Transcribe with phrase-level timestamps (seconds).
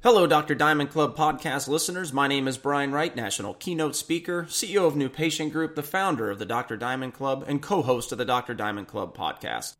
[0.00, 0.54] Hello, Dr.
[0.54, 2.12] Diamond Club podcast listeners.
[2.12, 6.30] My name is Brian Wright, national keynote speaker, CEO of New Patient Group, the founder
[6.30, 6.76] of the Dr.
[6.76, 8.54] Diamond Club, and co host of the Dr.
[8.54, 9.74] Diamond Club podcast.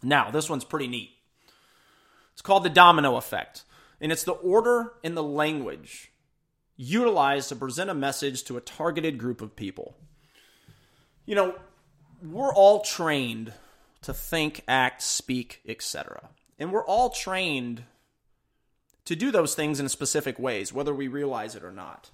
[0.00, 1.10] Now, this one's pretty neat.
[2.34, 3.64] It's called the domino effect,
[4.00, 6.12] and it's the order and the language
[6.76, 9.96] utilized to present a message to a targeted group of people.
[11.26, 11.56] You know,
[12.22, 13.52] we're all trained
[14.02, 16.28] to think, act, speak, etc.
[16.60, 17.82] And we're all trained
[19.04, 22.10] to do those things in specific ways, whether we realize it or not.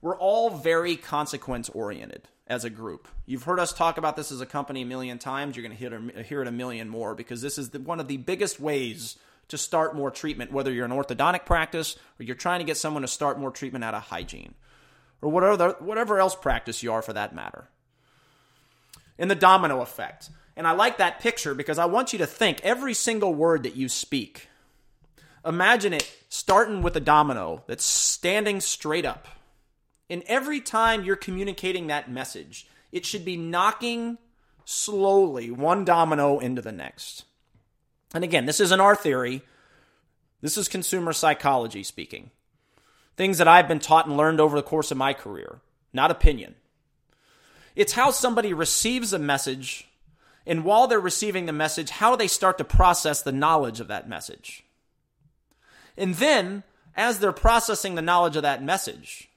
[0.00, 3.06] We're all very consequence oriented as a group.
[3.24, 5.56] You've heard us talk about this as a company a million times.
[5.56, 8.16] You're going to hear it a million more because this is the, one of the
[8.16, 9.16] biggest ways
[9.48, 13.02] to start more treatment, whether you're an orthodontic practice or you're trying to get someone
[13.02, 14.54] to start more treatment out of hygiene
[15.20, 17.68] or whatever, whatever else practice you are for that matter.
[19.18, 20.30] In the domino effect.
[20.56, 23.76] And I like that picture because I want you to think every single word that
[23.76, 24.48] you speak
[25.44, 29.26] Imagine it starting with a domino that's standing straight up.
[30.08, 34.18] And every time you're communicating that message, it should be knocking
[34.64, 37.24] slowly one domino into the next.
[38.14, 39.42] And again, this isn't our theory.
[40.40, 42.30] This is consumer psychology speaking.
[43.16, 45.60] Things that I've been taught and learned over the course of my career,
[45.92, 46.54] not opinion.
[47.74, 49.88] It's how somebody receives a message,
[50.46, 54.08] and while they're receiving the message, how they start to process the knowledge of that
[54.08, 54.64] message.
[55.96, 56.62] And then,
[56.96, 59.30] as they're processing the knowledge of that message,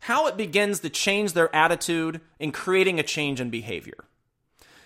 [0.00, 4.04] how it begins to change their attitude in creating a change in behavior.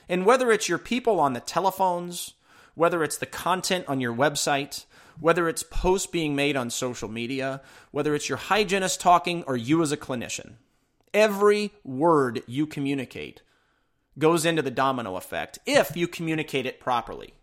[0.09, 2.35] And whether it's your people on the telephones,
[2.75, 4.87] whether it's the content on your website,
[5.21, 9.83] whether it's posts being made on social media, whether it's your hygienist talking or you
[9.83, 10.55] as a clinician,
[11.13, 13.43] every word you communicate
[14.19, 17.35] goes into the domino effect if you communicate it properly.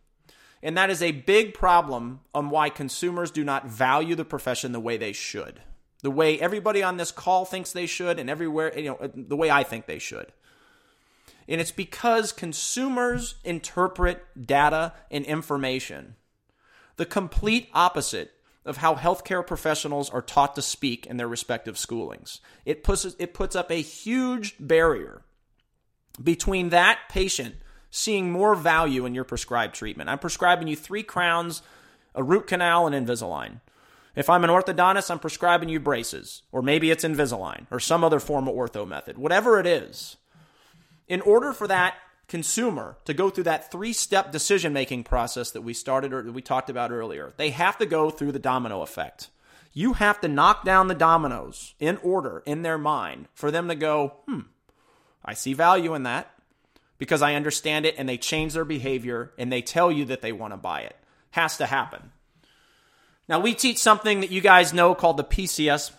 [0.63, 4.80] And that is a big problem on why consumers do not value the profession the
[4.80, 5.61] way they should.
[6.02, 9.49] The way everybody on this call thinks they should, and everywhere, you know, the way
[9.49, 10.31] I think they should.
[11.47, 16.15] And it's because consumers interpret data and information
[16.98, 18.33] the complete opposite
[18.65, 22.42] of how healthcare professionals are taught to speak in their respective schoolings.
[22.65, 25.21] It puts, it puts up a huge barrier
[26.21, 27.55] between that patient
[27.97, 30.09] seeing more value in your prescribed treatment.
[30.09, 31.61] I'm prescribing you three crowns,
[32.13, 33.59] a root canal, and Invisalign.
[34.15, 38.19] If I'm an orthodontist, I'm prescribing you braces, or maybe it's Invisalign, or some other
[38.19, 40.17] form of ortho method, whatever it is.
[41.07, 41.95] In order for that
[42.27, 46.31] consumer to go through that three step decision making process that we started or that
[46.33, 49.30] we talked about earlier, they have to go through the domino effect.
[49.73, 53.75] You have to knock down the dominoes in order in their mind for them to
[53.75, 54.41] go, hmm,
[55.23, 56.31] I see value in that
[56.97, 60.31] because I understand it and they change their behavior and they tell you that they
[60.31, 60.95] want to buy it.
[61.31, 62.11] Has to happen.
[63.30, 65.91] Now, we teach something that you guys know called the PCS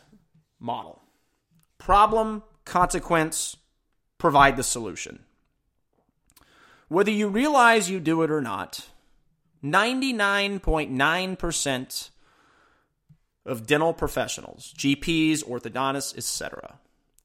[0.58, 0.98] model
[1.78, 3.56] problem, consequence,
[4.18, 5.24] provide the solution.
[6.88, 8.88] Whether you realize you do it or not,
[9.64, 12.10] 99.9%
[13.46, 16.78] of dental professionals, GPs, orthodontists, etc.,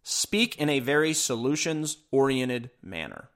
[0.04, 3.30] speak in a very solutions oriented manner.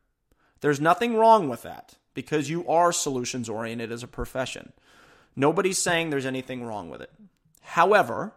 [0.61, 4.73] There's nothing wrong with that because you are solutions oriented as a profession.
[5.35, 7.11] Nobody's saying there's anything wrong with it.
[7.61, 8.33] However,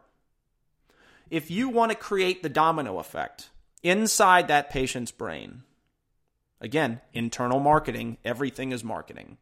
[1.30, 3.48] if you want to create the domino effect
[3.82, 5.62] inside that patient's brain,
[6.60, 9.38] again, internal marketing, everything is marketing,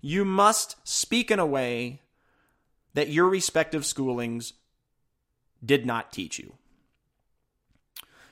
[0.00, 2.00] you must speak in a way
[2.94, 4.52] that your respective schoolings
[5.64, 6.54] did not teach you.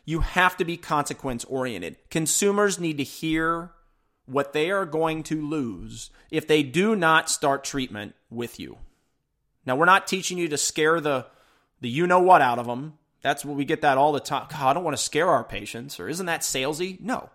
[0.04, 1.96] You have to be consequence oriented.
[2.10, 3.72] Consumers need to hear
[4.28, 8.78] what they are going to lose if they do not start treatment with you.
[9.64, 11.26] Now, we're not teaching you to scare the,
[11.80, 12.98] the you know what out of them.
[13.22, 14.46] That's what we get that all the time.
[14.50, 17.00] God, I don't want to scare our patients, or isn't that salesy?
[17.00, 17.30] No.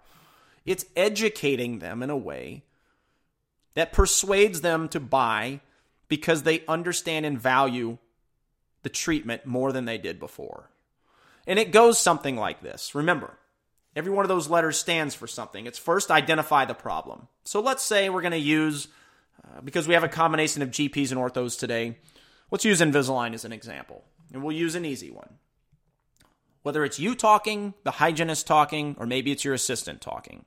[0.66, 2.64] It's educating them in a way
[3.74, 5.60] that persuades them to buy
[6.08, 7.98] because they understand and value
[8.84, 10.70] the treatment more than they did before.
[11.48, 12.96] And it goes something like this.
[12.96, 13.38] Remember,
[13.96, 15.68] Every one of those letters stands for something.
[15.68, 17.28] It's first identify the problem.
[17.44, 18.88] So let's say we're going to use,
[19.44, 21.98] uh, because we have a combination of GPs and orthos today,
[22.50, 24.04] let's use Invisalign as an example.
[24.34, 25.36] And we'll use an easy one.
[26.64, 30.46] Whether it's you talking, the hygienist talking, or maybe it's your assistant talking.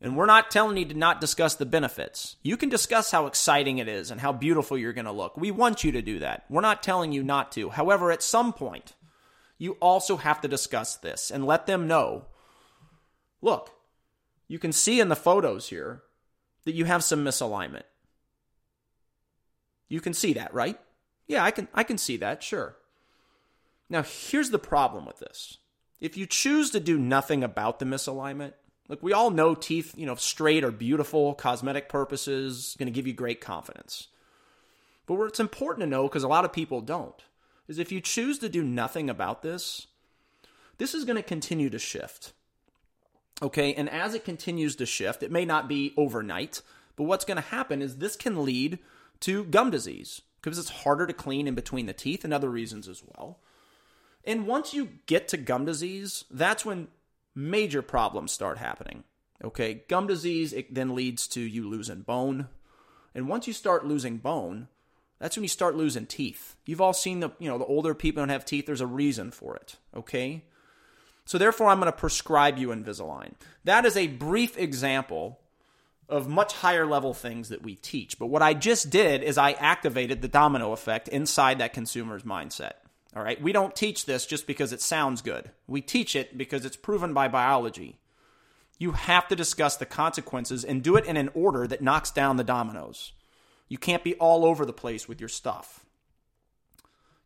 [0.00, 2.36] And we're not telling you to not discuss the benefits.
[2.42, 5.36] You can discuss how exciting it is and how beautiful you're going to look.
[5.36, 6.44] We want you to do that.
[6.50, 7.70] We're not telling you not to.
[7.70, 8.92] However, at some point,
[9.58, 12.26] you also have to discuss this and let them know
[13.42, 13.70] Look,
[14.48, 16.02] you can see in the photos here
[16.64, 17.84] that you have some misalignment.
[19.88, 20.78] You can see that, right?
[21.28, 22.76] Yeah, I can I can see that, sure.
[23.88, 25.58] Now, here's the problem with this.
[26.00, 28.52] If you choose to do nothing about the misalignment,
[28.88, 33.06] look, we all know teeth, you know, straight are beautiful, cosmetic purposes, going to give
[33.06, 34.08] you great confidence.
[35.06, 37.22] But what it's important to know, because a lot of people don't,
[37.68, 39.86] is if you choose to do nothing about this,
[40.78, 42.32] this is going to continue to shift.
[43.42, 46.62] Okay, and as it continues to shift, it may not be overnight,
[46.96, 48.78] but what's going to happen is this can lead
[49.20, 52.88] to gum disease because it's harder to clean in between the teeth and other reasons
[52.88, 53.40] as well.
[54.24, 56.88] And once you get to gum disease, that's when
[57.34, 59.04] major problems start happening.
[59.44, 62.48] Okay, gum disease, it then leads to you losing bone.
[63.14, 64.68] And once you start losing bone,
[65.18, 66.56] that's when you start losing teeth.
[66.64, 69.30] You've all seen the, you know, the older people don't have teeth, there's a reason
[69.30, 69.76] for it.
[69.94, 70.44] Okay?
[71.26, 73.34] So therefore, I'm going to prescribe you Invisalign.
[73.64, 75.40] That is a brief example
[76.08, 78.18] of much higher level things that we teach.
[78.18, 82.74] But what I just did is I activated the domino effect inside that consumer's mindset.
[83.14, 83.42] All right.
[83.42, 85.50] We don't teach this just because it sounds good.
[85.66, 87.98] We teach it because it's proven by biology.
[88.78, 92.36] You have to discuss the consequences and do it in an order that knocks down
[92.36, 93.12] the dominoes.
[93.68, 95.85] You can't be all over the place with your stuff.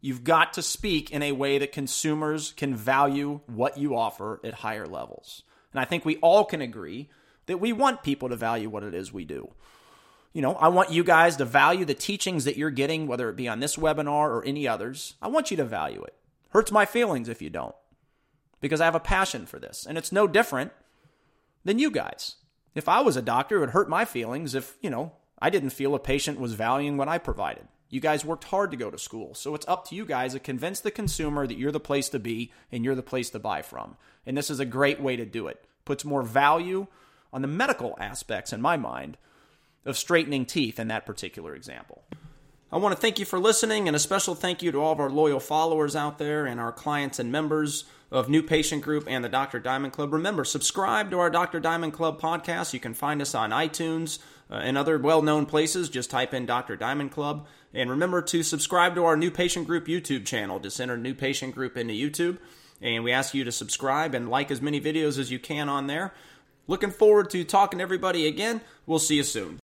[0.00, 4.54] You've got to speak in a way that consumers can value what you offer at
[4.54, 5.42] higher levels.
[5.72, 7.10] And I think we all can agree
[7.46, 9.52] that we want people to value what it is we do
[10.32, 13.36] you know, I want you guys to value the teachings that you're getting, whether it
[13.36, 15.14] be on this webinar or any others.
[15.20, 16.14] I want you to value it.
[16.50, 17.74] Hurts my feelings if you don't,
[18.60, 19.86] because I have a passion for this.
[19.88, 20.72] And it's no different
[21.64, 22.36] than you guys.
[22.74, 25.70] If I was a doctor, it would hurt my feelings if, you know, I didn't
[25.70, 27.66] feel a patient was valuing what I provided.
[27.90, 29.34] You guys worked hard to go to school.
[29.34, 32.20] So it's up to you guys to convince the consumer that you're the place to
[32.20, 33.96] be and you're the place to buy from.
[34.24, 35.64] And this is a great way to do it.
[35.84, 36.86] Puts more value
[37.32, 39.16] on the medical aspects in my mind
[39.84, 42.04] of straightening teeth in that particular example.
[42.72, 45.00] I want to thank you for listening, and a special thank you to all of
[45.00, 47.82] our loyal followers out there and our clients and members
[48.12, 49.58] of New Patient Group and the Dr.
[49.58, 50.12] Diamond Club.
[50.12, 51.58] Remember, subscribe to our Dr.
[51.58, 52.72] Diamond Club podcast.
[52.72, 55.88] You can find us on iTunes uh, and other well known places.
[55.88, 56.76] Just type in Dr.
[56.76, 57.48] Diamond Club.
[57.74, 60.60] And remember to subscribe to our New Patient Group YouTube channel.
[60.60, 62.38] Just enter New Patient Group into YouTube.
[62.80, 65.88] And we ask you to subscribe and like as many videos as you can on
[65.88, 66.14] there.
[66.68, 68.60] Looking forward to talking to everybody again.
[68.86, 69.59] We'll see you soon.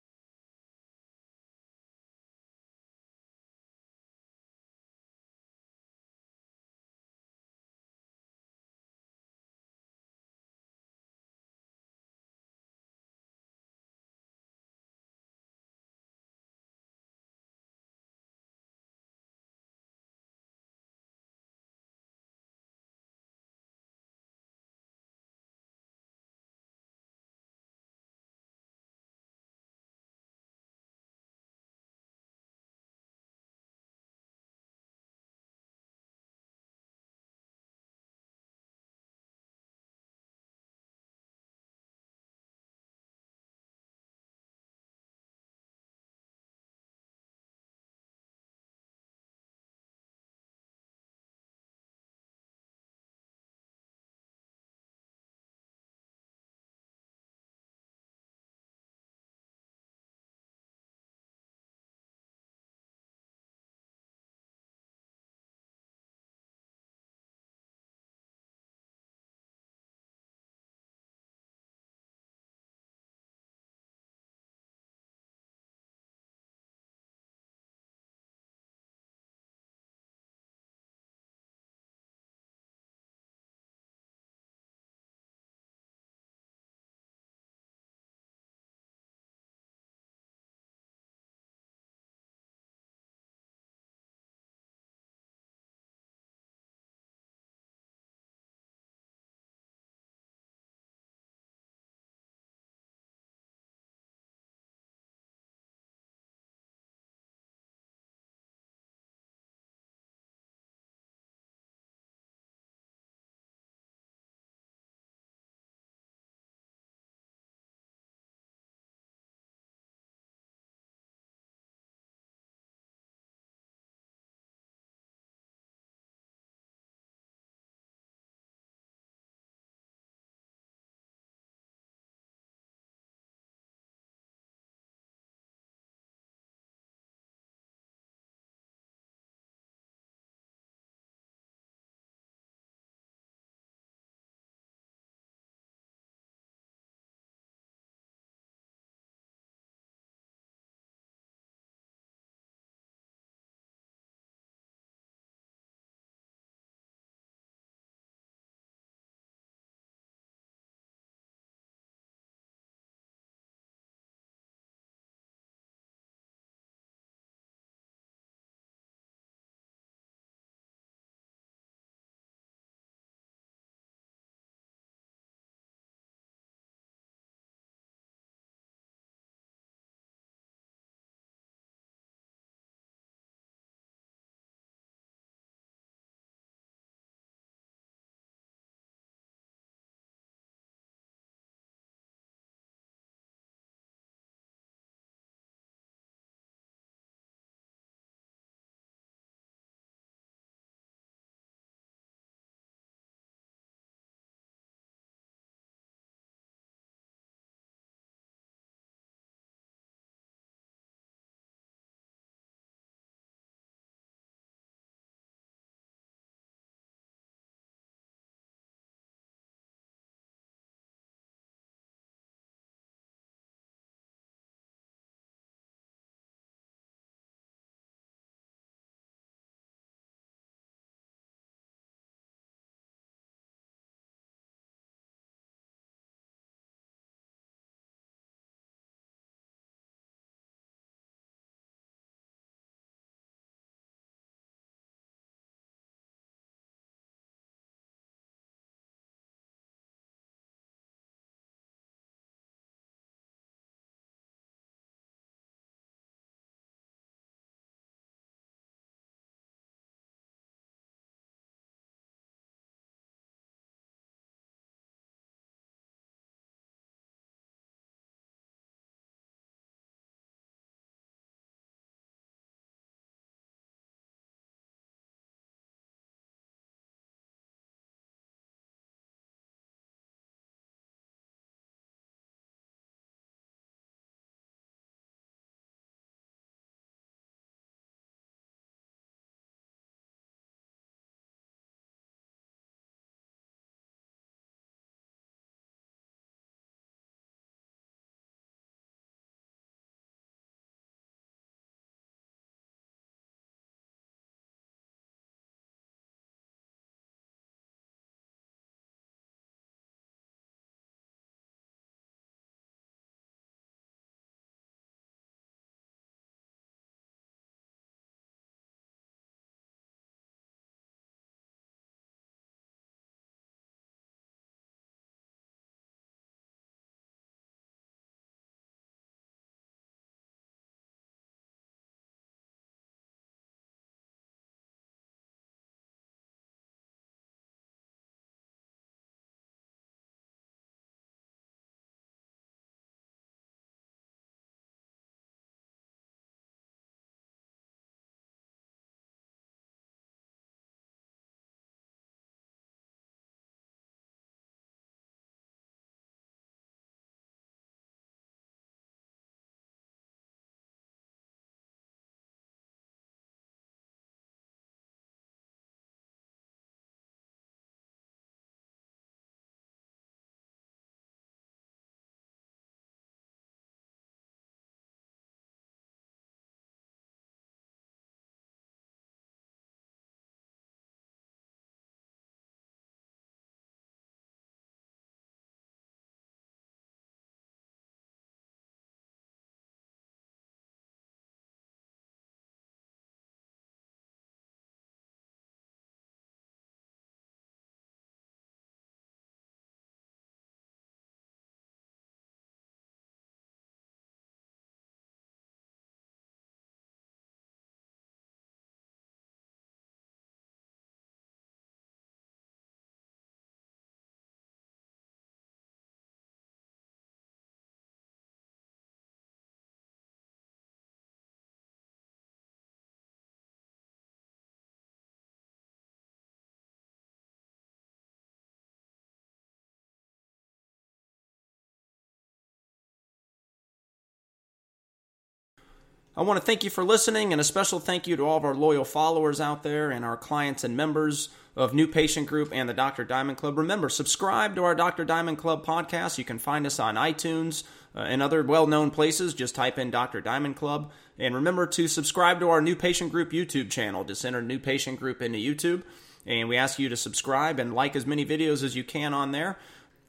[436.14, 438.44] I want to thank you for listening, and a special thank you to all of
[438.44, 442.68] our loyal followers out there and our clients and members of New Patient Group and
[442.68, 443.02] the Dr.
[443.02, 443.56] Diamond Club.
[443.56, 445.06] Remember, subscribe to our Dr.
[445.06, 446.18] Diamond Club podcast.
[446.18, 447.64] You can find us on iTunes
[447.96, 449.32] uh, and other well known places.
[449.32, 450.20] Just type in Dr.
[450.20, 450.92] Diamond Club.
[451.18, 454.04] And remember to subscribe to our New Patient Group YouTube channel.
[454.04, 455.82] Just enter New Patient Group into YouTube.
[456.26, 459.32] And we ask you to subscribe and like as many videos as you can on
[459.32, 459.58] there.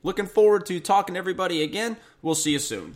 [0.04, 1.96] Looking forward to talking to everybody again.
[2.22, 2.92] We'll see you soon.